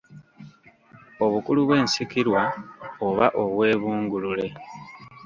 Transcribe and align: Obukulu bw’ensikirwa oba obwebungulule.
Obukulu 1.25 1.59
bw’ensikirwa 1.65 2.41
oba 3.07 3.25
obwebungulule. 3.43 4.47